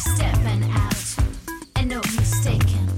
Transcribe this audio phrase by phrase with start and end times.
[0.00, 1.14] stepping out,
[1.76, 2.88] and no mistaken.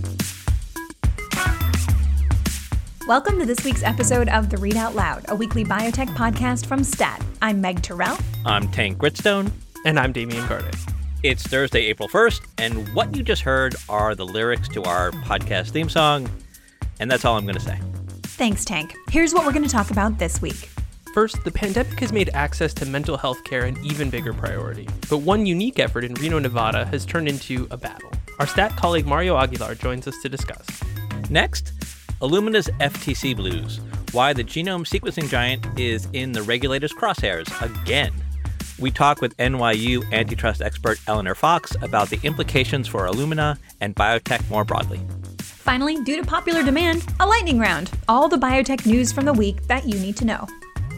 [3.08, 6.84] Welcome to this week's episode of The Read Out Loud, a weekly biotech podcast from
[6.84, 7.20] STAT.
[7.42, 8.16] I'm Meg Terrell.
[8.46, 9.50] I'm Tank Gritstone.
[9.84, 10.76] And I'm Damian Garde.
[11.24, 15.70] It's Thursday, April 1st, and what you just heard are the lyrics to our podcast
[15.70, 16.30] theme song.
[17.00, 17.80] And that's all I'm going to say.
[18.22, 18.94] Thanks, Tank.
[19.10, 20.68] Here's what we're going to talk about this week.
[21.12, 24.88] First, the pandemic has made access to mental health care an even bigger priority.
[25.10, 28.10] But one unique effort in Reno, Nevada has turned into a battle.
[28.38, 30.66] Our stat colleague Mario Aguilar joins us to discuss.
[31.28, 31.72] Next,
[32.20, 33.80] Illumina's FTC Blues
[34.12, 38.12] why the genome sequencing giant is in the regulator's crosshairs again.
[38.78, 44.48] We talk with NYU antitrust expert Eleanor Fox about the implications for Illumina and biotech
[44.50, 45.00] more broadly.
[45.38, 47.90] Finally, due to popular demand, a lightning round.
[48.08, 50.46] All the biotech news from the week that you need to know.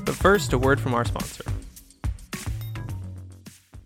[0.05, 1.45] But first, a word from our sponsor.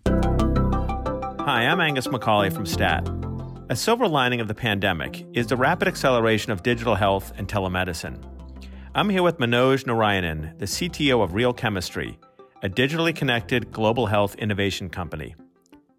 [0.07, 3.09] Hi, I'm Angus McCauley from STAT.
[3.69, 8.21] A silver lining of the pandemic is the rapid acceleration of digital health and telemedicine.
[8.95, 12.19] I'm here with Manoj Narayanan, the CTO of Real Chemistry,
[12.63, 15.35] a digitally connected global health innovation company.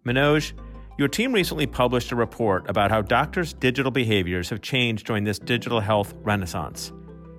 [0.05, 0.53] Manoj,
[0.99, 5.39] your team recently published a report about how doctors' digital behaviors have changed during this
[5.39, 6.91] digital health renaissance.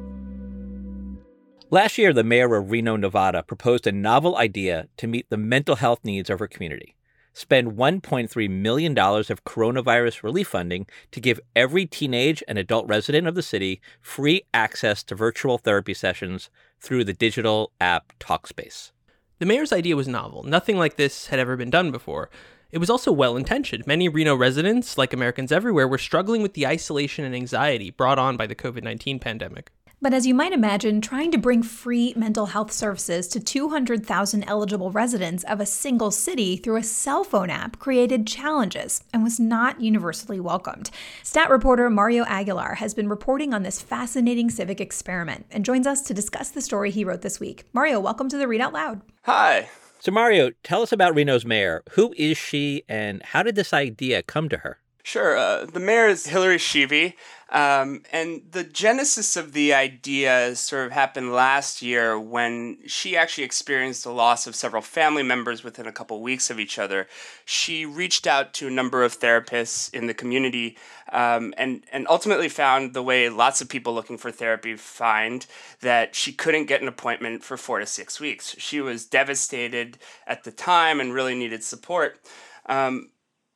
[1.72, 5.76] Last year, the mayor of Reno, Nevada proposed a novel idea to meet the mental
[5.76, 6.96] health needs of her community.
[7.32, 13.36] Spend $1.3 million of coronavirus relief funding to give every teenage and adult resident of
[13.36, 16.50] the city free access to virtual therapy sessions
[16.80, 18.92] through the digital app Talkspace.
[19.38, 20.42] The mayor's idea was novel.
[20.42, 22.32] Nothing like this had ever been done before.
[22.72, 23.86] It was also well intentioned.
[23.86, 28.38] Many Reno residents, like Americans everywhere, were struggling with the isolation and anxiety brought on
[28.38, 29.72] by the COVID 19 pandemic.
[30.02, 34.92] But as you might imagine, trying to bring free mental health services to 200,000 eligible
[34.92, 39.82] residents of a single city through a cell phone app created challenges and was not
[39.82, 40.90] universally welcomed.
[41.22, 46.02] Stat reporter Mario Aguilar has been reporting on this fascinating civic experiment and joins us
[46.04, 47.66] to discuss the story he wrote this week.
[47.74, 49.02] Mario, welcome to the Read Out Loud.
[49.24, 49.68] Hi.
[50.00, 51.84] So, Mario, tell us about Reno's mayor.
[51.92, 54.80] Who is she, and how did this idea come to her?
[55.04, 55.36] Sure.
[55.38, 57.14] Uh, the mayor is Hillary Schieve.
[57.52, 63.44] Um, and the genesis of the idea sort of happened last year when she actually
[63.44, 67.08] experienced the loss of several family members within a couple weeks of each other.
[67.46, 70.78] She reached out to a number of therapists in the community
[71.12, 75.48] um, and, and ultimately found the way lots of people looking for therapy find
[75.82, 78.56] that she couldn't get an appointment for four to six weeks.
[78.60, 82.20] She was devastated at the time and really needed support.
[82.68, 83.10] Um,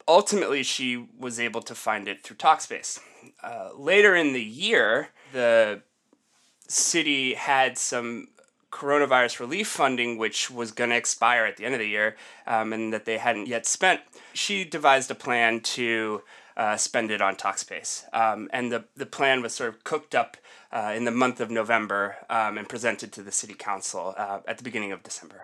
[0.08, 3.00] ultimately, she was able to find it through Talkspace.
[3.42, 5.82] Uh, later in the year, the
[6.68, 8.28] city had some
[8.72, 12.16] coronavirus relief funding, which was going to expire at the end of the year,
[12.48, 14.02] um, and that they hadn't yet spent.
[14.34, 16.24] She devised a plan to
[16.58, 20.38] uh, spend it on Talkspace, um, and the the plan was sort of cooked up
[20.72, 24.58] uh, in the month of November um, and presented to the city council uh, at
[24.58, 25.44] the beginning of December.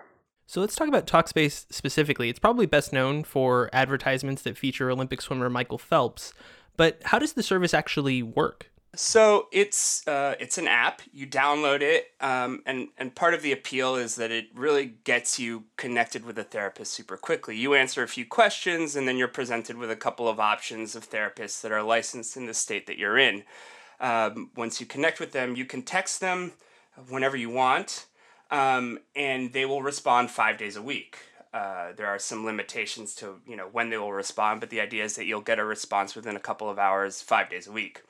[0.50, 2.28] So let's talk about Talkspace specifically.
[2.28, 6.34] It's probably best known for advertisements that feature Olympic swimmer Michael Phelps,
[6.76, 8.68] but how does the service actually work?
[8.96, 11.02] So it's uh, it's an app.
[11.12, 15.38] You download it, um, and and part of the appeal is that it really gets
[15.38, 17.56] you connected with a therapist super quickly.
[17.56, 21.08] You answer a few questions, and then you're presented with a couple of options of
[21.08, 23.44] therapists that are licensed in the state that you're in.
[24.00, 26.54] Um, once you connect with them, you can text them
[27.08, 28.06] whenever you want
[28.50, 31.18] um, and they will respond five days a week.
[31.52, 35.04] Uh, there are some limitations to you know when they will respond, but the idea
[35.04, 38.02] is that you'll get a response within a couple of hours, five days a week.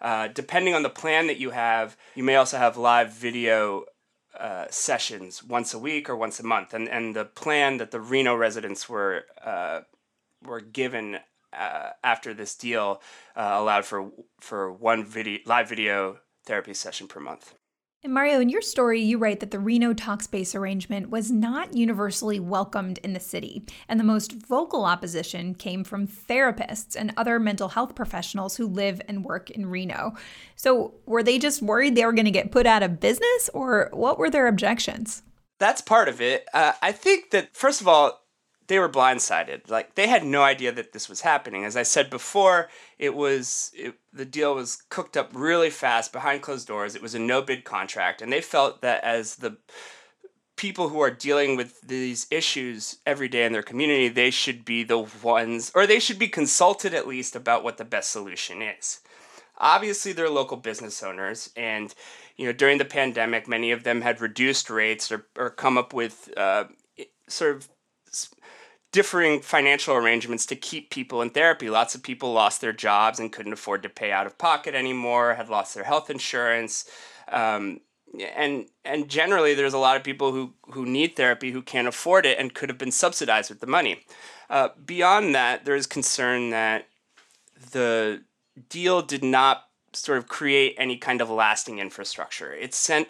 [0.00, 3.84] Uh, depending on the plan that you have, you may also have live video
[4.38, 6.74] uh, sessions once a week or once a month.
[6.74, 9.82] And and the plan that the Reno residents were uh,
[10.44, 11.18] were given
[11.52, 13.00] uh, after this deal
[13.36, 14.10] uh, allowed for
[14.40, 17.54] for one video live video therapy session per month.
[18.04, 22.40] And Mario, in your story, you write that the Reno Talkspace arrangement was not universally
[22.40, 27.68] welcomed in the city, and the most vocal opposition came from therapists and other mental
[27.68, 30.14] health professionals who live and work in Reno.
[30.56, 33.88] So, were they just worried they were going to get put out of business, or
[33.92, 35.22] what were their objections?
[35.60, 36.48] That's part of it.
[36.52, 38.21] Uh, I think that, first of all,
[38.66, 39.70] they were blindsided.
[39.70, 41.64] Like they had no idea that this was happening.
[41.64, 42.68] As I said before,
[42.98, 46.94] it was it, the deal was cooked up really fast behind closed doors.
[46.94, 49.56] It was a no bid contract, and they felt that as the
[50.56, 54.84] people who are dealing with these issues every day in their community, they should be
[54.84, 59.00] the ones, or they should be consulted at least about what the best solution is.
[59.58, 61.94] Obviously, they're local business owners, and
[62.36, 65.92] you know during the pandemic, many of them had reduced rates or, or come up
[65.92, 66.64] with uh,
[67.28, 67.68] sort of
[68.92, 71.70] differing financial arrangements to keep people in therapy.
[71.70, 75.34] Lots of people lost their jobs and couldn't afford to pay out of pocket anymore,
[75.34, 76.84] had lost their health insurance.
[77.28, 77.80] Um,
[78.36, 82.26] and and generally there's a lot of people who who need therapy who can't afford
[82.26, 84.04] it and could have been subsidized with the money.
[84.50, 86.86] Uh, beyond that, there is concern that
[87.72, 88.22] the
[88.68, 89.64] deal did not
[89.94, 92.52] sort of create any kind of lasting infrastructure.
[92.52, 93.08] It sent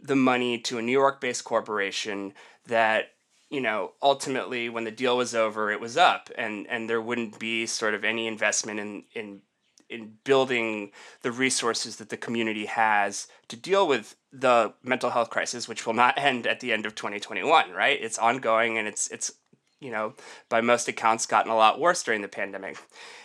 [0.00, 2.32] the money to a New York-based corporation
[2.66, 3.12] that
[3.50, 7.38] you know, ultimately when the deal was over, it was up, and and there wouldn't
[7.38, 9.40] be sort of any investment in in
[9.88, 10.92] in building
[11.22, 15.94] the resources that the community has to deal with the mental health crisis, which will
[15.94, 17.70] not end at the end of 2021.
[17.70, 17.98] Right?
[18.00, 19.32] It's ongoing, and it's it's
[19.80, 20.14] you know
[20.50, 22.76] by most accounts gotten a lot worse during the pandemic.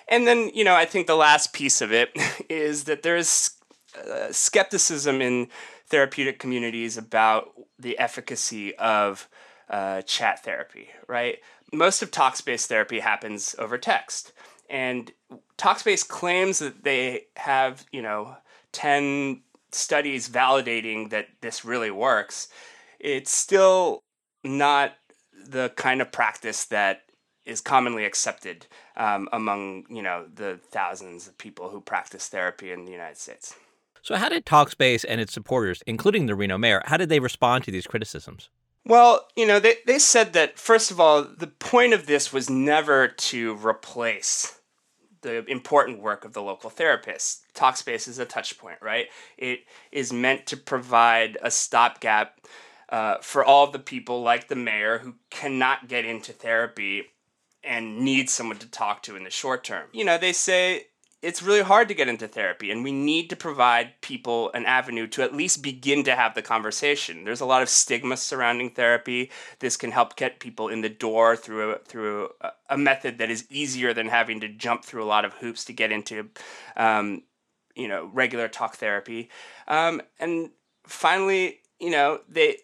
[0.07, 2.11] And then you know I think the last piece of it
[2.49, 3.57] is that there's
[3.97, 5.49] uh, skepticism in
[5.87, 9.27] therapeutic communities about the efficacy of
[9.69, 11.39] uh, chat therapy, right?
[11.71, 14.33] Most of Talkspace therapy happens over text.
[14.69, 15.11] And
[15.57, 18.37] Talkspace claims that they have, you know,
[18.71, 22.47] 10 studies validating that this really works.
[22.99, 23.99] It's still
[24.43, 24.93] not
[25.47, 27.01] the kind of practice that
[27.45, 28.65] is commonly accepted
[28.95, 33.55] um, among, you know, the thousands of people who practice therapy in the United States.
[34.01, 37.63] So how did Talkspace and its supporters, including the Reno mayor, how did they respond
[37.65, 38.49] to these criticisms?
[38.85, 42.49] Well, you know, they, they said that, first of all, the point of this was
[42.49, 44.59] never to replace
[45.21, 47.45] the important work of the local therapist.
[47.53, 49.07] Talkspace is a touch point, right?
[49.37, 52.41] It is meant to provide a stopgap
[52.89, 57.05] uh, for all the people like the mayor who cannot get into therapy
[57.63, 59.87] and need someone to talk to in the short term.
[59.93, 60.87] You know, they say
[61.23, 65.07] it's really hard to get into therapy and we need to provide people an avenue
[65.07, 67.23] to at least begin to have the conversation.
[67.23, 69.31] There's a lot of stigma surrounding therapy.
[69.59, 72.29] This can help get people in the door through a, through
[72.69, 75.73] a, method that is easier than having to jump through a lot of hoops to
[75.73, 76.29] get into
[76.75, 77.23] um,
[77.73, 79.29] you know regular talk therapy.
[79.69, 80.49] Um, and
[80.85, 82.57] finally you know they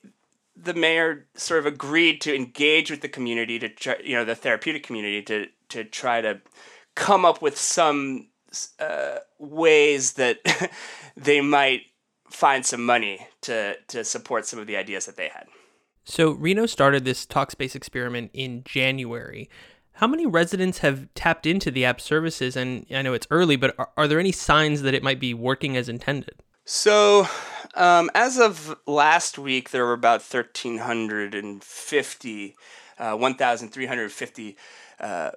[0.58, 4.36] the mayor sort of agreed to engage with the community to try, you know the
[4.36, 6.42] therapeutic community to to try to
[6.96, 8.28] come up with some
[8.80, 10.72] uh, ways that
[11.18, 11.82] they might
[12.30, 15.48] find some money to to support some of the ideas that they had.
[16.06, 19.50] So Reno started this Talkspace experiment in January.
[19.94, 22.56] How many residents have tapped into the app services?
[22.56, 25.34] And I know it's early, but are, are there any signs that it might be
[25.34, 26.42] working as intended?
[26.66, 27.28] So,
[27.76, 32.56] um, as of last week, there were about 1,350,
[32.98, 34.58] uh, 1,350
[35.00, 35.32] uh,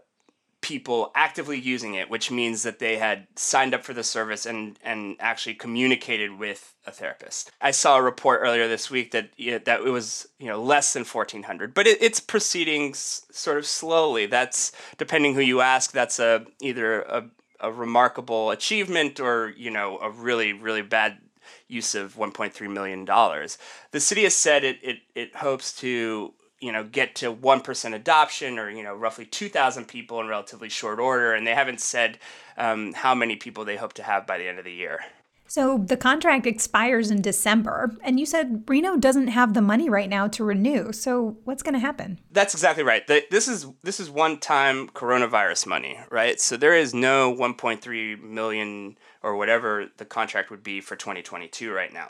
[0.63, 4.79] people actively using it, which means that they had signed up for the service and,
[4.83, 7.51] and actually communicated with a therapist.
[7.61, 9.31] I saw a report earlier this week that
[9.67, 14.27] that it was you know less than 1,400, but it, it's proceeding sort of slowly.
[14.27, 15.93] That's depending who you ask.
[15.93, 17.29] That's a either a,
[17.61, 21.19] a remarkable achievement or you know a really really bad
[21.67, 23.59] use of 1.3 million dollars.
[23.91, 28.59] The city has said it, it it hopes to you know get to 1% adoption
[28.59, 32.19] or you know roughly 2000 people in relatively short order and they haven't said
[32.57, 35.01] um, how many people they hope to have by the end of the year.
[35.49, 40.09] So the contract expires in december and you said reno doesn't have the money right
[40.09, 40.93] now to renew.
[40.93, 42.21] So what's going to happen?
[42.31, 43.07] That's exactly right.
[43.07, 46.41] The, this is this is one time coronavirus money right?
[46.41, 51.93] So there is no 1.3 million or whatever the contract would be for 2022 right
[51.93, 52.09] now.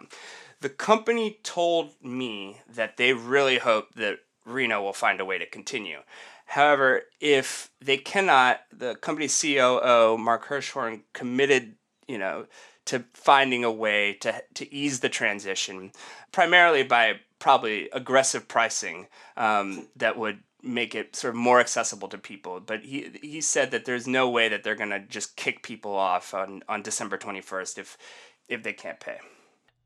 [0.61, 5.46] The company told me that they really hope that Reno will find a way to
[5.46, 5.99] continue.
[6.46, 12.46] However, if they cannot, the company's COO Mark Hirschhorn committed, you know,
[12.87, 15.92] to finding a way to to ease the transition,
[16.32, 19.06] primarily by probably aggressive pricing
[19.37, 22.61] um, that would make it sort of more accessible to people.
[22.61, 26.34] But he he said that there's no way that they're gonna just kick people off
[26.34, 27.99] on, on December 21st if
[28.49, 29.18] if they can't pay.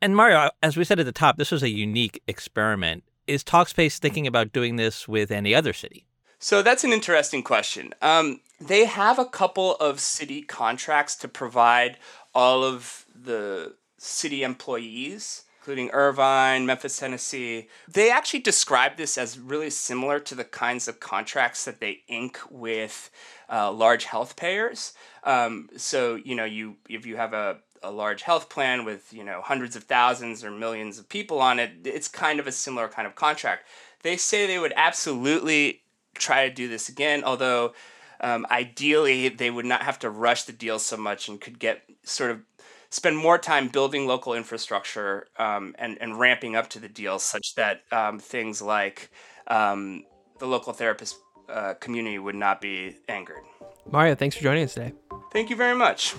[0.01, 3.99] And Mario, as we said at the top, this was a unique experiment is Talkspace
[3.99, 6.07] thinking about doing this with any other city?
[6.39, 7.95] So that's an interesting question.
[8.03, 11.99] Um, they have a couple of city contracts to provide
[12.35, 17.67] all of the city employees including Irvine, Memphis, Tennessee.
[17.89, 22.39] They actually describe this as really similar to the kinds of contracts that they ink
[22.49, 23.11] with
[23.51, 24.93] uh, large health payers.
[25.25, 29.25] Um, so, you know, you if you have a a large health plan with you
[29.25, 32.89] know hundreds of thousands or millions of people on it it's kind of a similar
[32.89, 33.67] kind of contract
[34.03, 35.83] they say they would absolutely
[36.15, 37.73] try to do this again although
[38.21, 41.83] um, ideally they would not have to rush the deal so much and could get
[42.03, 42.41] sort of
[42.91, 47.55] spend more time building local infrastructure um, and, and ramping up to the deal such
[47.55, 49.11] that um, things like
[49.49, 50.05] um,
[50.39, 51.17] the local therapist
[51.49, 53.43] uh, community would not be angered.
[53.91, 54.93] Mario, thanks for joining us today.
[55.33, 56.15] Thank you very much.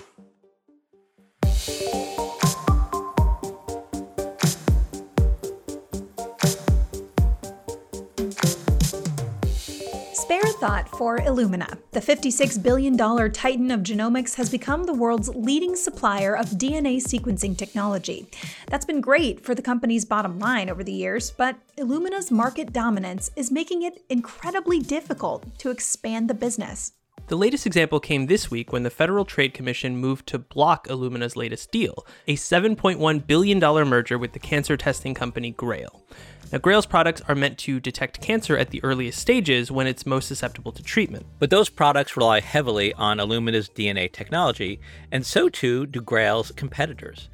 [10.12, 11.78] Spare a thought for Illumina.
[11.92, 17.56] The $56 billion titan of genomics has become the world's leading supplier of DNA sequencing
[17.56, 18.28] technology.
[18.66, 23.30] That's been great for the company's bottom line over the years, but Illumina's market dominance
[23.36, 26.92] is making it incredibly difficult to expand the business.
[27.28, 31.36] The latest example came this week when the Federal Trade Commission moved to block Illumina's
[31.36, 36.02] latest deal, a $7.1 billion merger with the cancer testing company Grail.
[36.50, 40.26] Now, Grail's products are meant to detect cancer at the earliest stages when it's most
[40.26, 41.26] susceptible to treatment.
[41.38, 44.80] But those products rely heavily on Illumina's DNA technology,
[45.12, 47.28] and so too do Grail's competitors.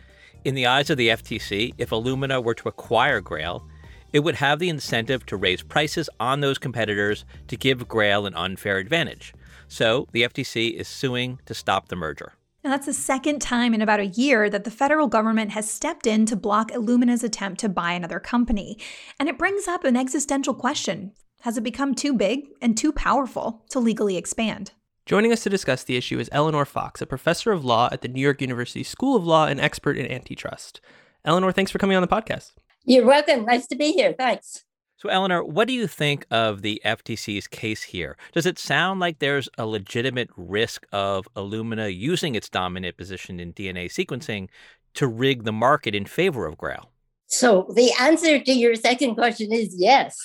[0.44, 3.64] In the eyes of the FTC, if Illumina were to acquire Grail,
[4.12, 8.34] it would have the incentive to raise prices on those competitors to give Grail an
[8.34, 9.32] unfair advantage.
[9.74, 12.34] So the FTC is suing to stop the merger.
[12.62, 16.06] Now, that's the second time in about a year that the federal government has stepped
[16.06, 18.78] in to block Illumina's attempt to buy another company.
[19.18, 23.64] And it brings up an existential question Has it become too big and too powerful
[23.70, 24.70] to legally expand?
[25.06, 28.08] Joining us to discuss the issue is Eleanor Fox, a professor of law at the
[28.08, 30.80] New York University School of Law and expert in antitrust.
[31.24, 32.52] Eleanor, thanks for coming on the podcast.
[32.84, 33.44] You're welcome.
[33.44, 34.14] Nice to be here.
[34.16, 34.62] Thanks.
[35.04, 38.16] So, Eleanor, what do you think of the FTC's case here?
[38.32, 43.52] Does it sound like there's a legitimate risk of Illumina using its dominant position in
[43.52, 44.48] DNA sequencing
[44.94, 46.90] to rig the market in favor of Grail?
[47.26, 50.16] So, the answer to your second question is yes.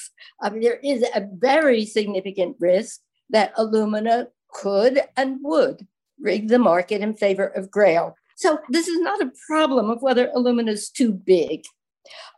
[0.41, 5.85] I mean, there is a very significant risk that Illumina could and would
[6.21, 8.15] rig the market in favor of Grail.
[8.37, 11.63] So, this is not a problem of whether Illumina is too big.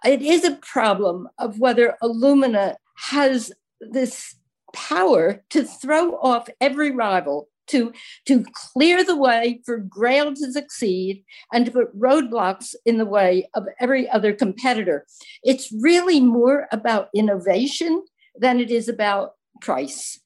[0.06, 2.76] It is a problem of whether Illumina
[3.10, 4.36] has this
[4.74, 7.94] power to throw off every rival, to,
[8.26, 13.50] to clear the way for Grail to succeed, and to put roadblocks in the way
[13.54, 15.06] of every other competitor.
[15.44, 18.04] It's really more about innovation
[18.38, 20.20] than it is about price.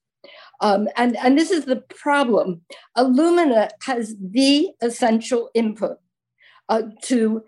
[0.61, 2.61] Um, and, and this is the problem.
[2.97, 5.97] Illumina has the essential input
[6.69, 7.43] uh, to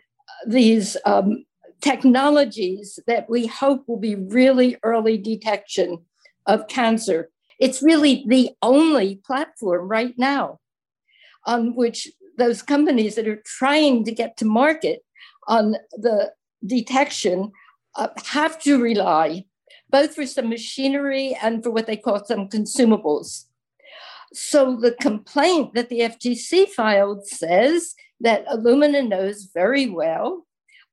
[0.45, 1.45] these um,
[1.81, 5.99] technologies that we hope will be really early detection
[6.45, 7.29] of cancer.
[7.59, 10.59] It's really the only platform right now
[11.45, 12.07] on which
[12.37, 15.01] those companies that are trying to get to market
[15.47, 16.33] on the
[16.65, 17.51] detection
[17.95, 19.45] uh, have to rely
[19.89, 23.45] both for some machinery and for what they call some consumables.
[24.33, 30.46] So the complaint that the FTC filed says that Illumina knows very well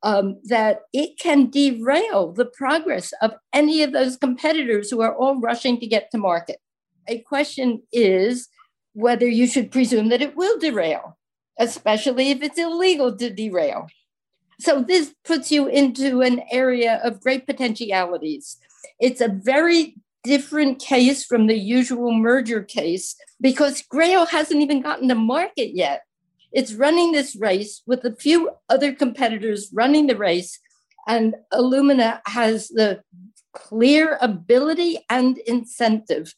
[0.05, 5.41] um, that it can derail the progress of any of those competitors who are all
[5.41, 6.59] rushing to get to market.
[7.09, 8.49] A question is
[8.93, 11.19] whether you should presume that it will derail,
[11.59, 13.89] especially if it's illegal to derail.
[14.61, 18.59] So, this puts you into an area of great potentialities.
[19.01, 25.09] It's a very different case from the usual merger case because Grail hasn't even gotten
[25.09, 26.03] to market yet.
[26.55, 30.61] It's running this race with a few other competitors running the race,
[31.09, 33.03] and Illumina has the
[33.53, 36.33] clear ability and incentive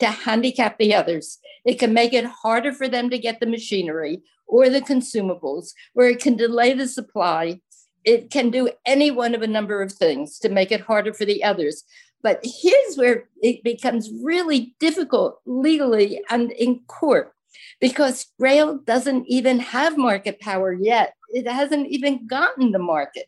[0.00, 1.38] to handicap the others.
[1.64, 6.06] It can make it harder for them to get the machinery or the consumables, or
[6.06, 7.60] it can delay the supply.
[8.04, 11.24] It can do any one of a number of things to make it harder for
[11.24, 11.84] the others.
[12.24, 17.32] But here's where it becomes really difficult legally and in court
[17.80, 21.14] because Grail doesn't even have market power yet.
[21.30, 23.26] It hasn't even gotten the market.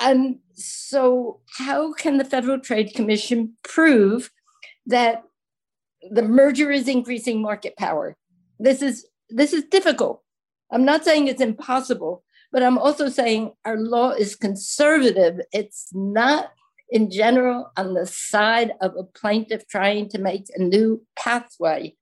[0.00, 4.30] And so, how can the Federal Trade Commission prove
[4.86, 5.22] that
[6.10, 8.16] the merger is increasing market power?
[8.58, 10.22] This is this is difficult.
[10.70, 15.40] I'm not saying it's impossible, but I'm also saying our law is conservative.
[15.52, 16.52] It's not
[16.90, 21.94] in general on the side of a plaintiff trying to make a new pathway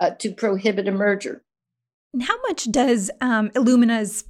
[0.00, 1.42] uh, to prohibit a merger.
[2.20, 4.24] How much does um, Illumina's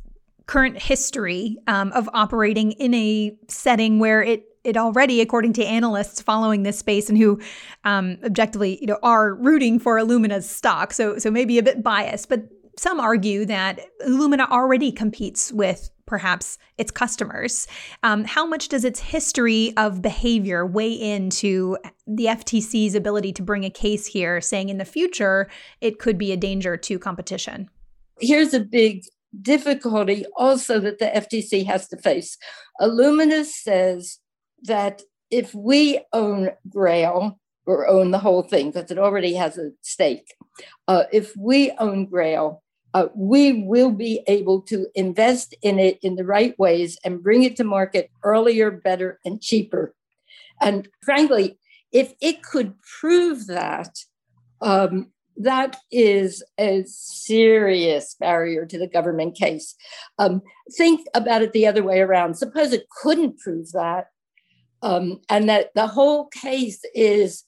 [0.47, 6.21] current history um, of operating in a setting where it it already, according to analysts
[6.21, 7.41] following this space and who
[7.85, 10.93] um, objectively, you know, are rooting for Illumina's stock.
[10.93, 12.43] So, so maybe a bit biased, but
[12.77, 17.69] some argue that Illumina already competes with perhaps its customers.
[18.03, 23.65] Um, how much does its history of behavior weigh into the FTC's ability to bring
[23.65, 25.49] a case here, saying in the future
[25.81, 27.71] it could be a danger to competition?
[28.21, 29.05] Here's a big
[29.41, 32.37] difficulty also that the FTC has to face.
[32.81, 34.19] Illumina says
[34.65, 39.71] that if we own Grail or own the whole thing, because it already has a
[39.83, 40.35] stake,
[40.89, 42.65] uh, if we own Grail,
[42.95, 47.45] uh, we will be able to invest in it in the right ways and bring
[47.45, 49.95] it to market earlier, better, and cheaper.
[50.61, 51.59] And frankly,
[51.93, 53.99] if it could prove that,
[54.61, 59.75] um, that is a serious barrier to the government case.
[60.19, 60.43] Um,
[60.73, 62.35] think about it the other way around.
[62.35, 64.09] Suppose it couldn't prove that,
[64.83, 67.45] um, and that the whole case is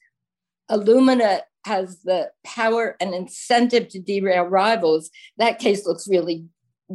[0.70, 5.10] Illumina has the power and incentive to derail rivals.
[5.38, 6.46] That case looks really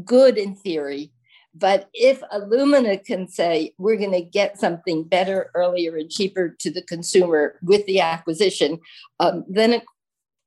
[0.03, 1.11] good in theory.
[1.53, 6.71] But if Illumina can say, we're going to get something better, earlier, and cheaper to
[6.71, 8.79] the consumer with the acquisition,
[9.19, 9.81] um, then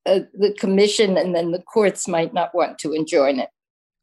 [0.06, 3.50] uh, the commission and then the courts might not want to enjoin it.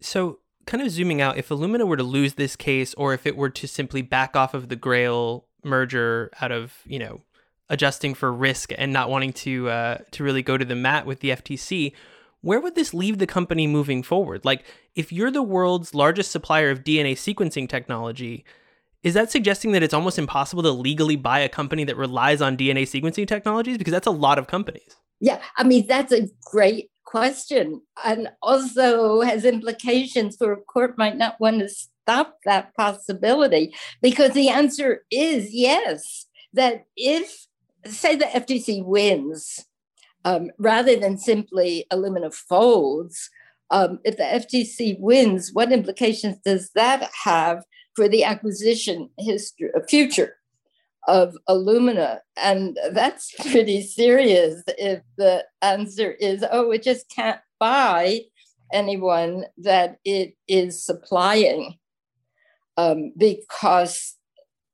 [0.02, 3.38] So, kind of zooming out, if Illumina were to lose this case, or if it
[3.38, 7.22] were to simply back off of the Grail merger out of you know
[7.70, 11.20] adjusting for risk and not wanting to uh, to really go to the mat with
[11.20, 11.94] the FTC,
[12.42, 14.46] where would this leave the company moving forward?
[14.46, 18.46] Like, if you're the world's largest supplier of DNA sequencing technology,
[19.04, 22.58] is that suggesting that it's almost impossible to legally buy a company that relies on
[22.58, 23.78] DNA sequencing technologies?
[23.78, 24.96] Because that's a lot of companies.
[25.20, 31.18] Yeah, I mean that's a great question, and also has implications for a court might
[31.18, 36.26] not want to stop that possibility because the answer is yes.
[36.54, 37.47] That if,
[37.96, 39.66] say, the FTC wins,
[40.26, 43.30] um, rather than simply Illumina folds,
[43.70, 47.64] um, if the FTC wins, what implications does that have
[47.96, 50.36] for the acquisition history, uh, future
[51.08, 52.20] of Illumina?
[52.38, 58.22] And that's pretty serious if the answer is, oh, it just can't buy
[58.72, 61.78] anyone that it is supplying
[62.78, 64.17] um, because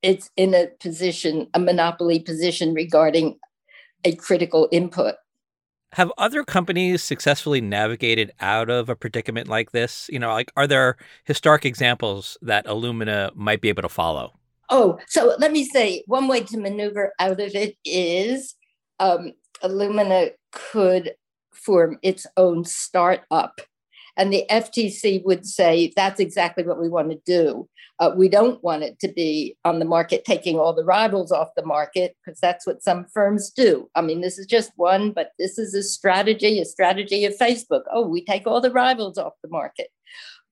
[0.04, 3.39] it's in a position, a monopoly position regarding
[4.04, 5.16] a critical input.
[5.94, 10.10] Have other companies successfully navigated out of a predicament like this?
[10.12, 14.34] You know, like are there historic examples that Illumina might be able to follow?
[14.70, 18.56] Oh, so let me say one way to maneuver out of it is
[19.00, 21.13] um, Illumina could
[21.54, 23.62] form its own startup
[24.17, 27.67] and the FTC would say, that's exactly what we want to do.
[27.99, 31.56] Uh, we don't want it to be on the market, taking all the rivals off
[31.56, 33.89] the market, because that's what some firms do.
[33.95, 37.84] I mean, this is just one, but this is a strategy, a strategy of Facebook.
[37.91, 39.88] Oh, we take all the rivals off the market.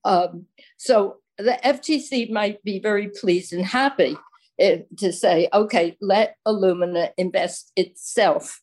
[0.05, 0.45] Um,
[0.77, 4.17] so the FTC might be very pleased and happy
[4.61, 8.61] uh, to say, okay, let Illumina invest itself.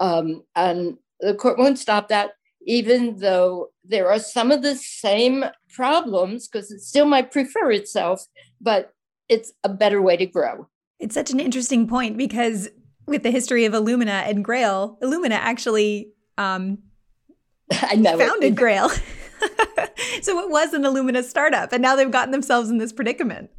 [0.00, 2.32] Um, and the court won't stop that
[2.64, 8.24] even though there are some of the same problems, because it still might prefer itself,
[8.60, 8.92] but
[9.28, 10.68] it's a better way to grow.
[10.98, 12.68] It's such an interesting point because
[13.06, 16.78] with the history of Illumina and Grail, Illumina actually um,
[17.72, 18.56] I know founded it.
[18.56, 18.88] Grail.
[20.22, 23.50] so it was an Illumina startup, and now they've gotten themselves in this predicament.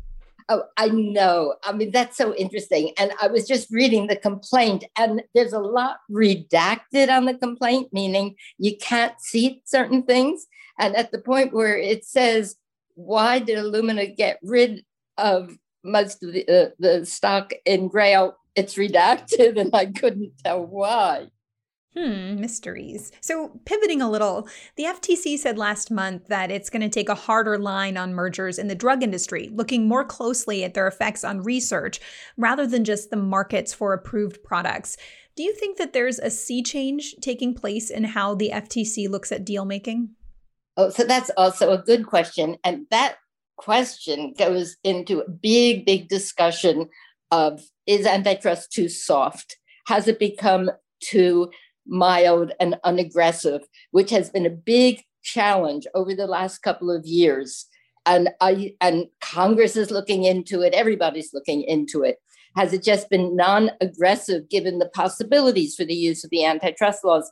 [0.48, 1.56] Oh, I know.
[1.64, 2.92] I mean, that's so interesting.
[3.00, 7.90] And I was just reading the complaint, and there's a lot redacted on the complaint,
[7.92, 10.46] meaning you can't see certain things.
[10.78, 12.58] And at the point where it says,
[12.94, 14.86] why did Illumina get rid
[15.18, 18.38] of most of the, uh, the stock in Grail?
[18.56, 21.30] It's redacted, and I couldn't tell why.
[21.98, 23.14] Hmm, mysteries.
[23.22, 27.16] So, pivoting a little, the FTC said last month that it's going to take a
[27.16, 31.42] harder line on mergers in the drug industry, looking more closely at their effects on
[31.44, 32.02] research
[32.36, 34.98] rather than just the markets for approved products.
[35.38, 39.32] Do you think that there's a sea change taking place in how the FTC looks
[39.32, 40.10] at deal making?
[40.76, 42.58] Oh, so that's also a good question.
[42.66, 43.16] And that
[43.56, 46.90] question goes into a big, big discussion
[47.32, 49.58] of is antitrust too soft?
[49.88, 51.52] Has it become too
[51.88, 57.66] mild, and unaggressive, which has been a big challenge over the last couple of years.
[58.06, 62.18] And I and Congress is looking into it, everybody's looking into it.
[62.56, 67.30] Has it just been non-aggressive given the possibilities for the use of the antitrust laws?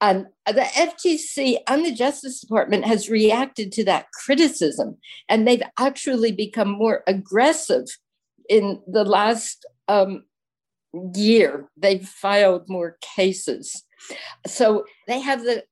[0.00, 6.32] And the FTC and the Justice Department has reacted to that criticism, and they've actually
[6.32, 7.84] become more aggressive
[8.48, 10.24] in the last um,
[11.14, 11.68] year.
[11.76, 13.84] They've filed more cases.
[14.46, 15.64] So they have the,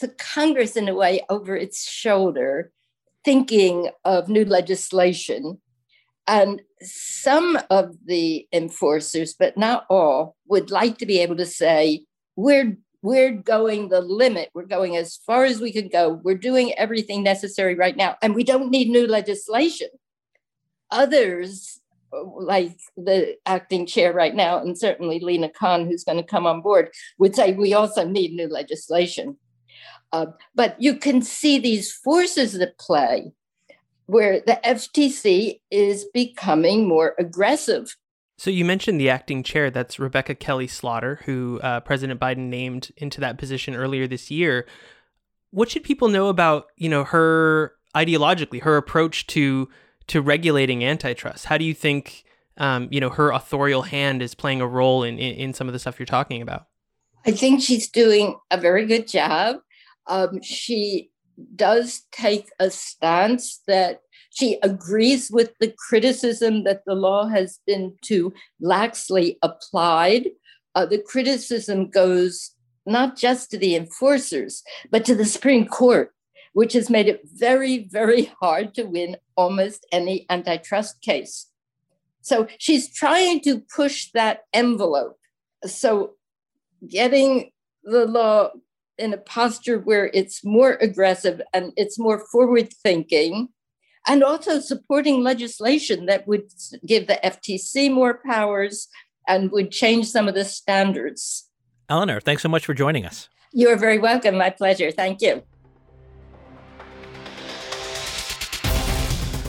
[0.00, 2.72] the Congress, in a way, over its shoulder,
[3.24, 5.60] thinking of new legislation.
[6.26, 12.04] And some of the enforcers, but not all, would like to be able to say,
[12.36, 14.48] we're we're going the limit.
[14.54, 16.22] We're going as far as we can go.
[16.24, 19.88] We're doing everything necessary right now, and we don't need new legislation.
[20.90, 21.80] Others,
[22.36, 26.60] like the acting chair right now, and certainly Lina Khan, who's going to come on
[26.60, 29.36] board, would say we also need new legislation.
[30.12, 33.32] Uh, but you can see these forces at play
[34.06, 37.96] where the FTC is becoming more aggressive
[38.36, 39.70] so you mentioned the acting chair.
[39.70, 44.66] That's Rebecca Kelly Slaughter, who uh, President Biden named into that position earlier this year.
[45.50, 49.68] What should people know about you know her ideologically, her approach to
[50.08, 51.46] to regulating antitrust?
[51.46, 52.24] How do you think
[52.56, 55.72] um, you know her authorial hand is playing a role in, in, in some of
[55.72, 56.66] the stuff you're talking about?
[57.26, 59.56] I think she's doing a very good job.
[60.06, 61.10] Um, she
[61.56, 67.94] does take a stance that she agrees with the criticism that the law has been
[68.02, 70.30] too laxly applied.
[70.74, 72.50] Uh, the criticism goes
[72.84, 76.12] not just to the enforcers, but to the Supreme Court,
[76.54, 81.50] which has made it very, very hard to win almost any antitrust case.
[82.22, 85.18] So she's trying to push that envelope.
[85.66, 86.14] So
[86.88, 87.50] getting
[87.82, 88.50] the law
[88.96, 93.48] in a posture where it's more aggressive and it's more forward thinking
[94.06, 96.44] and also supporting legislation that would
[96.86, 98.88] give the FTC more powers
[99.26, 101.50] and would change some of the standards.
[101.88, 103.28] Eleanor, thanks so much for joining us.
[103.52, 104.36] You're very welcome.
[104.36, 104.90] My pleasure.
[104.90, 105.42] Thank you.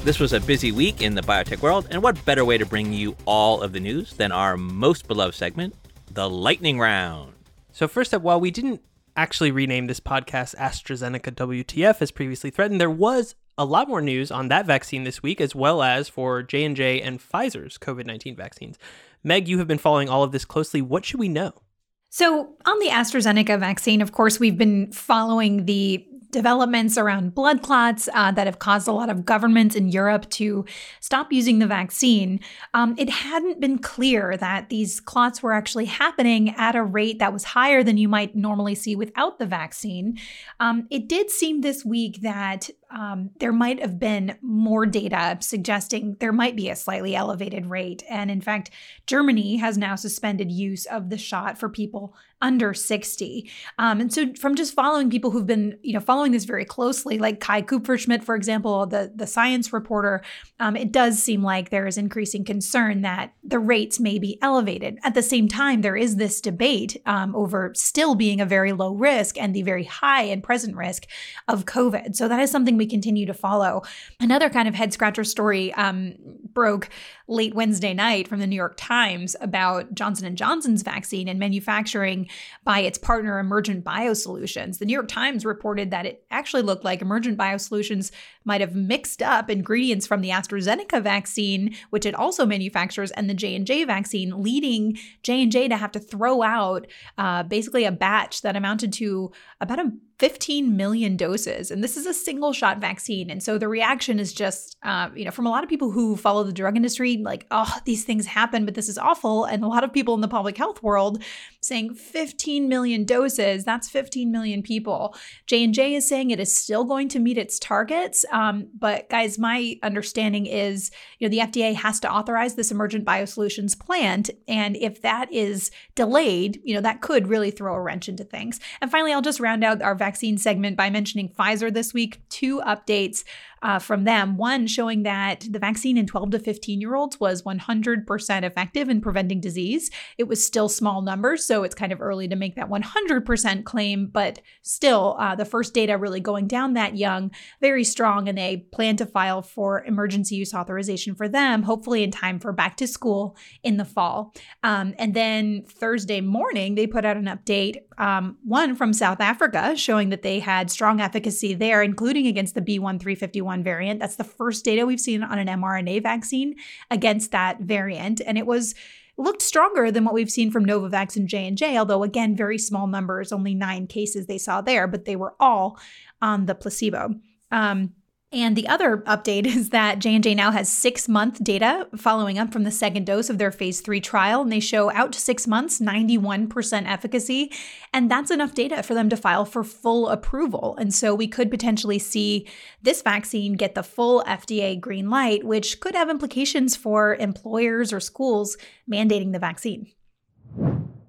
[0.06, 2.94] This was a busy week in the biotech world, and what better way to bring
[2.94, 5.74] you all of the news than our most beloved segment,
[6.12, 7.34] the Lightning Round?
[7.72, 8.82] So, first up, while we didn't
[9.16, 14.30] actually rename this podcast AstraZeneca WTF as previously threatened, there was a lot more news
[14.30, 18.06] on that vaccine this week, as well as for J and J and Pfizer's COVID
[18.06, 18.78] nineteen vaccines.
[19.24, 20.84] Meg, you have been following all of this closely.
[20.84, 21.64] What should we know?
[22.12, 28.10] So, on the AstraZeneca vaccine, of course, we've been following the developments around blood clots
[28.14, 30.66] uh, that have caused a lot of governments in Europe to
[31.00, 32.42] stop using the vaccine,
[32.74, 37.32] um, it hadn't been clear that these clots were actually happening at a rate that
[37.32, 40.18] was higher than you might normally see without the vaccine.
[40.60, 46.18] Um, it did seem this week that um, there might have been more data suggesting
[46.20, 48.04] there might be a slightly elevated rate.
[48.10, 48.72] And in fact,
[49.08, 53.50] Germany has now suspended use of the shot for people under 60.
[53.80, 57.18] Um, and so from just following people who've been, you know, following this very closely,
[57.18, 60.22] like Kai Kupferschmidt, for example, the, the science reporter,
[60.60, 65.00] um, it does seem like there is increasing concern that the rates may be elevated.
[65.04, 68.94] At the same time, there is this debate um, over still being a very low
[68.94, 71.08] risk and the very high and present risk
[71.48, 72.16] of COVID.
[72.16, 73.84] So that is something we continue to follow.
[74.20, 76.16] Another kind of head scratcher story um,
[76.54, 76.90] broke
[77.28, 82.30] late Wednesday night from the New York Times about Johnson & Johnson's vaccine and manufacturing
[82.64, 84.78] by its partner Emergent Biosolutions.
[84.78, 88.12] The New York Times reported that it actually looked like Emergent Biosolutions
[88.46, 93.34] might have mixed up ingredients from the AstraZeneca vaccine, which it also manufactures, and the
[93.34, 98.94] J&J vaccine, leading J&J to have to throw out uh, basically a batch that amounted
[98.94, 101.72] to about a 15 million doses.
[101.72, 103.30] And this is a single shot vaccine.
[103.30, 106.16] And so the reaction is just, uh, you know, from a lot of people who
[106.16, 109.44] follow the drug industry, like, oh, these things happen, but this is awful.
[109.44, 111.22] And a lot of people in the public health world
[111.66, 115.16] saying 15 million doses, that's 15 million people.
[115.48, 118.26] J&J is saying it is still going to meet its targets.
[118.32, 123.06] Um, but guys, my understanding is, you know, the FDA has to authorize this emergent
[123.06, 124.30] biosolutions plant.
[124.48, 128.60] And if that is delayed, you know, that could really throw a wrench into things.
[128.82, 132.22] And finally, I'll just round out our vaccine segment by mentioning Pfizer this week.
[132.30, 133.24] Two updates
[133.62, 134.38] uh, from them.
[134.38, 139.02] One showing that the vaccine in 12 to 15 year olds was 100% effective in
[139.02, 139.90] preventing disease.
[140.18, 144.08] It was still small numbers, so it's kind of early to make that 100% claim,
[144.08, 148.58] but still, uh, the first data really going down that young, very strong, and they
[148.72, 152.88] plan to file for emergency use authorization for them, hopefully in time for back to
[152.88, 154.34] school in the fall.
[154.64, 159.76] Um, and then Thursday morning, they put out an update, um, one from South Africa,
[159.76, 164.00] showing that they had strong efficacy there, including against the B1351 variant.
[164.00, 166.56] That's the first data we've seen on an mRNA vaccine
[166.92, 168.22] against that variant.
[168.26, 168.76] And it was
[169.18, 173.32] looked stronger than what we've seen from Novavax and J&J, although again, very small numbers,
[173.32, 175.80] only nine cases they saw there, but they were all
[176.22, 177.16] on the placebo.
[177.52, 177.94] Um,
[178.36, 182.72] and the other update is that J&J now has 6-month data following up from the
[182.72, 186.86] second dose of their phase 3 trial and they show out to 6 months 91%
[186.86, 187.52] efficacy
[187.94, 190.76] and that's enough data for them to file for full approval.
[190.78, 192.46] And so we could potentially see
[192.82, 198.00] this vaccine get the full FDA green light which could have implications for employers or
[198.02, 198.58] schools
[198.92, 199.88] mandating the vaccine.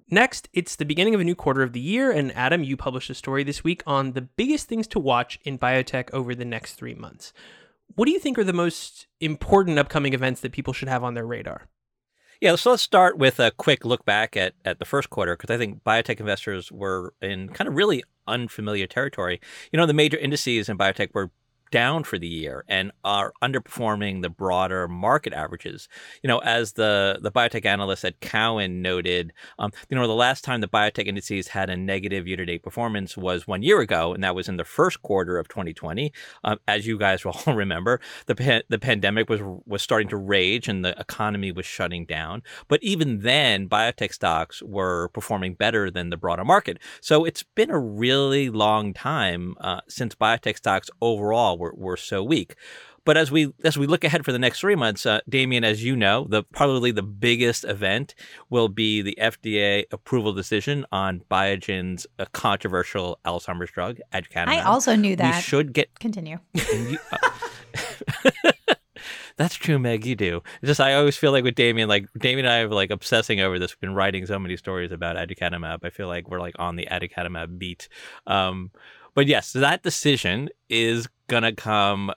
[0.08, 3.10] Next, it's the beginning of a new quarter of the year, and Adam, you published
[3.10, 6.74] a story this week on the biggest things to watch in biotech over the next
[6.74, 7.32] three months.
[7.96, 11.14] What do you think are the most important upcoming events that people should have on
[11.14, 11.68] their radar?
[12.40, 15.52] Yeah, so let's start with a quick look back at, at the first quarter because
[15.52, 19.40] I think biotech investors were in kind of really unfamiliar territory.
[19.72, 21.30] You know, the major indices in biotech were
[21.70, 25.88] down for the year and are underperforming the broader market averages.
[26.22, 30.44] You know, as the the biotech analyst at Cowen noted, um, you know, the last
[30.44, 34.14] time the biotech indices had a negative year to date performance was one year ago,
[34.14, 36.12] and that was in the first quarter of 2020.
[36.44, 40.16] Um, as you guys will all remember, the pa- the pandemic was was starting to
[40.16, 42.42] rage and the economy was shutting down.
[42.68, 46.79] But even then, biotech stocks were performing better than the broader market.
[47.00, 52.22] So it's been a really long time uh, since biotech stocks overall were, were so
[52.22, 52.56] weak.
[53.06, 55.82] But as we as we look ahead for the next three months, uh, Damian, as
[55.84, 58.16] you know, the probably the biggest event
[58.50, 64.48] will be the FDA approval decision on Biogen's uh, controversial Alzheimer's drug, aducanumab.
[64.48, 65.36] I also knew that.
[65.36, 66.40] We should get continue.
[66.54, 68.40] you, uh,
[69.36, 70.04] that's true, Meg.
[70.04, 70.42] You do.
[70.60, 73.38] It's just I always feel like with Damian, like Damian and I are like obsessing
[73.38, 73.70] over this.
[73.70, 75.84] We've been writing so many stories about aducanumab.
[75.84, 77.88] I feel like we're like on the aducanumab beat.
[78.26, 78.72] Um,
[79.14, 82.12] but yes, that decision is gonna come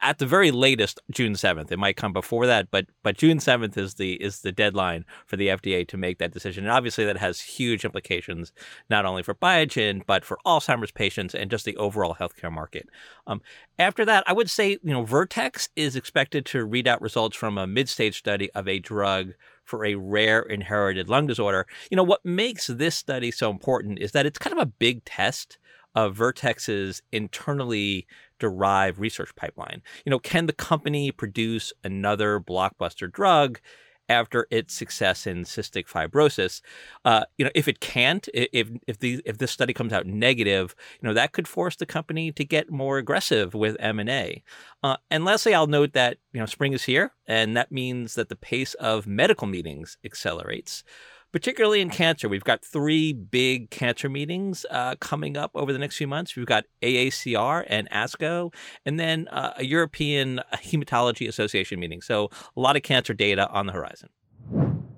[0.00, 1.72] at the very latest June 7th.
[1.72, 5.36] It might come before that, but but June 7th is the is the deadline for
[5.36, 6.64] the FDA to make that decision.
[6.64, 8.52] And obviously that has huge implications
[8.88, 12.88] not only for Biogen but for Alzheimer's patients and just the overall healthcare market.
[13.26, 13.40] Um,
[13.78, 17.58] after that, I would say, you know, Vertex is expected to read out results from
[17.58, 19.32] a mid-stage study of a drug
[19.64, 21.66] for a rare inherited lung disorder.
[21.90, 25.04] You know, what makes this study so important is that it's kind of a big
[25.04, 25.58] test
[25.94, 28.06] of Vertex's internally
[28.42, 29.80] derived research pipeline.
[30.04, 33.60] You know, can the company produce another blockbuster drug
[34.08, 36.60] after its success in cystic fibrosis?
[37.04, 40.74] Uh, you know, if it can't, if if the if this study comes out negative,
[41.00, 44.42] you know, that could force the company to get more aggressive with M and A.
[44.82, 48.28] Uh, and lastly, I'll note that you know spring is here, and that means that
[48.28, 50.82] the pace of medical meetings accelerates
[51.32, 52.28] particularly in cancer.
[52.28, 56.36] We've got three big cancer meetings uh, coming up over the next few months.
[56.36, 62.02] We've got AACR and ASCO, and then uh, a European Hematology Association meeting.
[62.02, 64.10] So a lot of cancer data on the horizon.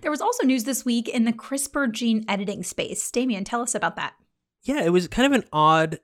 [0.01, 3.11] There was also news this week in the CRISPR gene editing space.
[3.11, 4.15] Damian, tell us about that.
[4.63, 6.01] Yeah, it was kind of an odd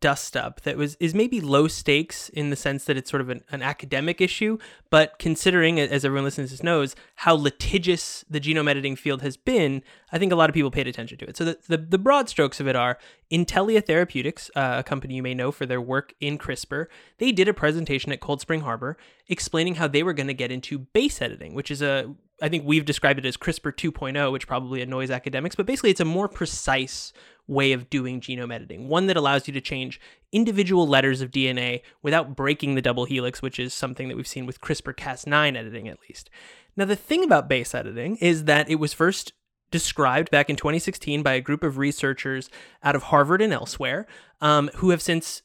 [0.00, 3.28] dust up that was is maybe low stakes in the sense that it's sort of
[3.28, 4.58] an, an, academic issue,
[4.90, 9.36] but considering, as everyone listening to this knows, how litigious the genome editing field has
[9.36, 11.36] been, I think a lot of people paid attention to it.
[11.36, 12.98] So the, the, the broad strokes of it are
[13.30, 16.86] Intellia Therapeutics, uh, a company you may know for their work in CRISPR,
[17.18, 18.96] they did a presentation at Cold Spring Harbor
[19.28, 22.64] explaining how they were going to get into base editing, which is a I think
[22.66, 26.28] we've described it as CRISPR 2.0, which probably annoys academics, but basically it's a more
[26.28, 27.12] precise
[27.46, 30.00] way of doing genome editing, one that allows you to change
[30.32, 34.46] individual letters of DNA without breaking the double helix, which is something that we've seen
[34.46, 36.30] with CRISPR Cas9 editing at least.
[36.76, 39.32] Now, the thing about base editing is that it was first
[39.70, 42.48] described back in 2016 by a group of researchers
[42.82, 44.06] out of Harvard and elsewhere
[44.40, 45.42] um, who have since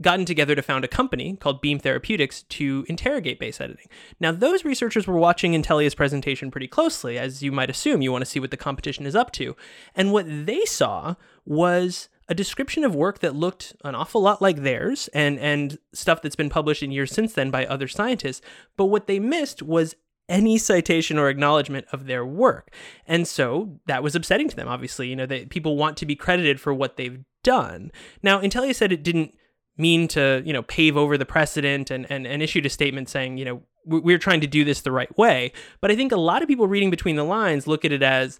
[0.00, 3.86] gotten together to found a company called Beam Therapeutics to interrogate base editing.
[4.18, 8.02] Now, those researchers were watching Intellia's presentation pretty closely, as you might assume.
[8.02, 9.56] You want to see what the competition is up to.
[9.94, 11.16] And what they saw
[11.50, 16.22] was a description of work that looked an awful lot like theirs and, and stuff
[16.22, 18.40] that's been published in years since then by other scientists.
[18.76, 19.96] But what they missed was
[20.28, 22.72] any citation or acknowledgement of their work.
[23.04, 25.08] And so that was upsetting to them, obviously.
[25.08, 27.90] You know, they, people want to be credited for what they've done.
[28.22, 29.34] Now, Intellia said it didn't
[29.76, 33.38] mean to, you know, pave over the precedent and, and, and issued a statement saying,
[33.38, 35.52] you know, we're trying to do this the right way.
[35.80, 38.38] But I think a lot of people reading between the lines look at it as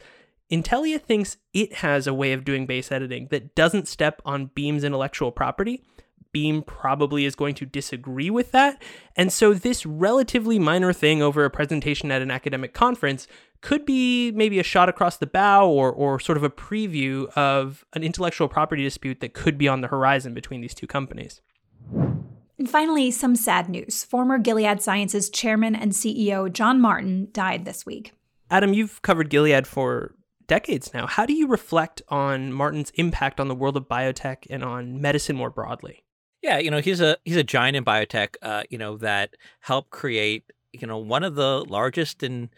[0.51, 4.85] Intellia thinks it has a way of doing base editing that doesn't step on Beam's
[4.85, 5.85] intellectual property.
[6.33, 8.81] Beam probably is going to disagree with that.
[9.17, 13.27] And so, this relatively minor thing over a presentation at an academic conference
[13.61, 17.85] could be maybe a shot across the bow or, or sort of a preview of
[17.95, 21.41] an intellectual property dispute that could be on the horizon between these two companies.
[22.59, 24.05] And finally, some sad news.
[24.05, 28.13] Former Gilead Sciences chairman and CEO John Martin died this week.
[28.51, 30.15] Adam, you've covered Gilead for
[30.51, 31.07] decades now.
[31.07, 35.37] How do you reflect on Martin's impact on the world of biotech and on medicine
[35.37, 36.03] more broadly?
[36.43, 39.91] Yeah, you know, he's a he's a giant in biotech, uh, you know, that helped
[39.91, 42.49] create, you know, one of the largest and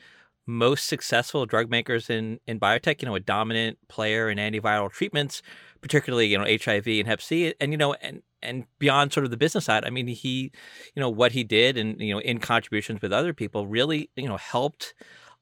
[0.46, 5.42] most successful drug makers in in biotech, you know, a dominant player in antiviral treatments,
[5.83, 9.31] particularly, you know, HIV and Hep C and you know, and and beyond sort of
[9.31, 10.50] the business side, I mean, he,
[10.94, 14.28] you know, what he did and you know, in contributions with other people really, you
[14.28, 14.94] know, helped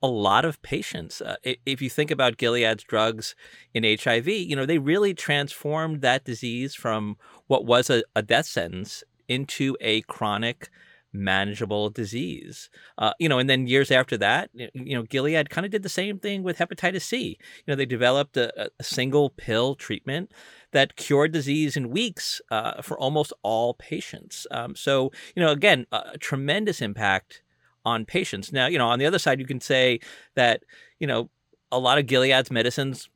[0.02, 1.20] a lot of patients.
[1.20, 3.34] Uh, if you think about Gilead's drugs
[3.74, 8.46] in HIV, you know, they really transformed that disease from what was a, a death
[8.46, 10.70] sentence into a chronic
[11.12, 12.70] manageable disease.
[12.98, 15.88] Uh, you know, and then years after that, you know, Gilead kind of did the
[15.88, 17.38] same thing with hepatitis C.
[17.66, 20.32] You know, they developed a, a single pill treatment
[20.72, 24.46] that cured disease in weeks uh, for almost all patients.
[24.50, 27.42] Um, so, you know, again, a tremendous impact
[27.85, 28.53] on patients.
[28.53, 30.01] Now, you know, on the other side, you can say
[30.35, 30.62] that,
[30.99, 31.31] you know,
[31.73, 33.09] a lot of Gilead's medicines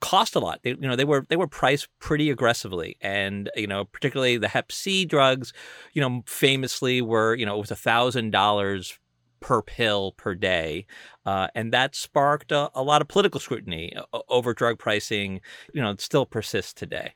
[0.00, 0.60] cost a lot.
[0.62, 4.48] They, you know, they were they were priced pretty aggressively, and you know, particularly the
[4.48, 5.52] Hep C drugs,
[5.92, 8.98] you know, famously were you know it was a thousand dollars
[9.40, 10.86] per pill per day,
[11.24, 13.92] uh, and that sparked a, a, lot of political scrutiny
[14.28, 15.40] over drug pricing.
[15.72, 17.14] You know, it still persists today.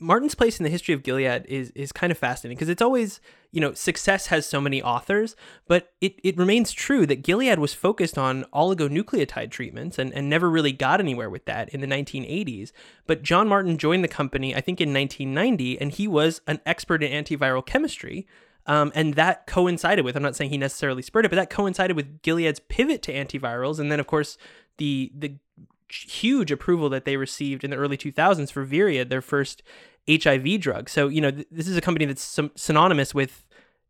[0.00, 3.20] Martin's place in the history of Gilead is is kind of fascinating because it's always,
[3.52, 5.36] you know, success has so many authors,
[5.68, 10.50] but it, it remains true that Gilead was focused on oligonucleotide treatments and, and never
[10.50, 12.72] really got anywhere with that in the 1980s.
[13.06, 17.02] But John Martin joined the company, I think, in 1990, and he was an expert
[17.02, 18.26] in antiviral chemistry.
[18.66, 21.96] Um, and that coincided with, I'm not saying he necessarily spurred it, but that coincided
[21.96, 23.78] with Gilead's pivot to antivirals.
[23.78, 24.38] And then, of course,
[24.78, 25.36] the the
[25.90, 29.62] huge approval that they received in the early 2000s for Viread, their first
[30.10, 30.88] HIV drug.
[30.88, 33.44] So, you know, th- this is a company that's synonymous with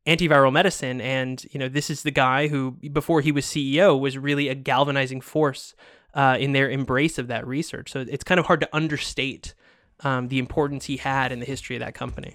[0.06, 1.00] antiviral medicine.
[1.00, 4.54] And, you know, this is the guy who, before he was CEO, was really a
[4.54, 5.74] galvanizing force
[6.14, 7.92] uh, in their embrace of that research.
[7.92, 9.54] So it's kind of hard to understate
[10.00, 12.34] um, the importance he had in the history of that company.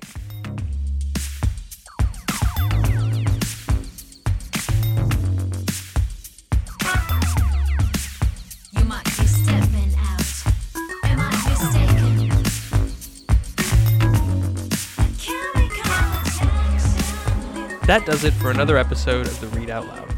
[17.88, 20.12] That does it for another episode of the Read Out Loud.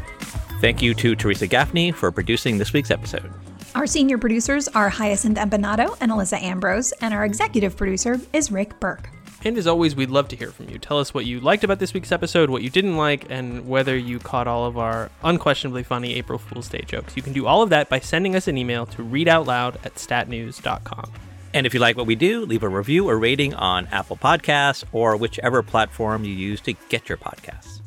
[0.62, 3.30] Thank you to Teresa Gaffney for producing this week's episode.
[3.74, 8.80] Our senior producers are Hyacinth Empinado and Alyssa Ambrose, and our executive producer is Rick
[8.80, 9.10] Berke.
[9.44, 10.78] And as always, we'd love to hear from you.
[10.78, 13.96] Tell us what you liked about this week's episode, what you didn't like, and whether
[13.96, 17.16] you caught all of our unquestionably funny April Fool's Day jokes.
[17.16, 21.12] You can do all of that by sending us an email to readoutloud at statnews.com.
[21.54, 24.84] And if you like what we do, leave a review or rating on Apple Podcasts
[24.92, 27.80] or whichever platform you use to get your podcasts.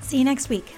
[0.00, 0.74] See you next week.